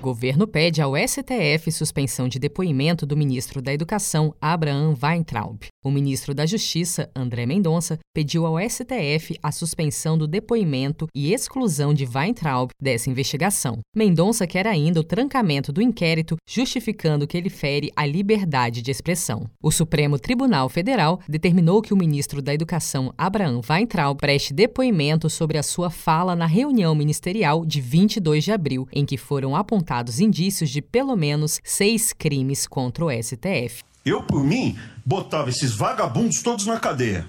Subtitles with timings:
[0.00, 5.66] Governo pede ao STF suspensão de depoimento do ministro da Educação, Abraham Weintraub.
[5.84, 11.92] O ministro da Justiça, André Mendonça, pediu ao STF a suspensão do depoimento e exclusão
[11.92, 13.80] de Weintraub dessa investigação.
[13.94, 19.44] Mendonça quer ainda o trancamento do inquérito, justificando que ele fere a liberdade de expressão.
[19.62, 25.58] O Supremo Tribunal Federal determinou que o ministro da Educação, Abraham Weintraub, preste depoimento sobre
[25.58, 30.20] a sua fala na reunião ministerial de 22 de abril, em que foram apontados apresentados
[30.20, 33.82] indícios de pelo menos seis crimes contra o STF.
[34.04, 37.26] Eu, por mim, botava esses vagabundos todos na cadeia.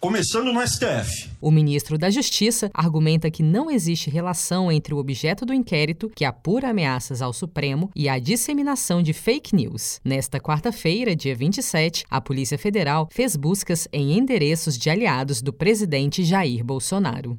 [0.00, 1.28] Começando no STF.
[1.42, 6.24] O ministro da Justiça argumenta que não existe relação entre o objeto do inquérito, que
[6.24, 10.00] apura ameaças ao Supremo, e a disseminação de fake news.
[10.02, 16.24] Nesta quarta-feira, dia 27, a Polícia Federal fez buscas em endereços de aliados do presidente
[16.24, 17.38] Jair Bolsonaro.